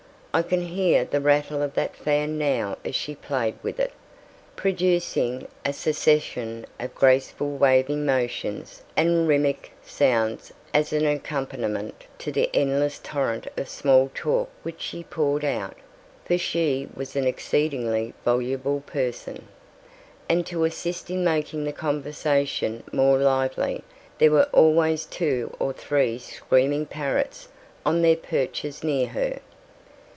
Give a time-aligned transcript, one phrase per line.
[0.33, 3.91] I can hear the rattle of that fan now as she played with it,
[4.55, 12.49] producing a succession of graceful waving motions and rhythmic sounds as an accompaniment to the
[12.53, 15.75] endless torrent of small talk which she poured out;
[16.23, 19.49] for she was an exceedingly voluble person,
[20.29, 23.83] and to assist in making the conversation more lively
[24.17, 27.49] there were always two or three screaming parrots
[27.85, 29.39] on their perches near her.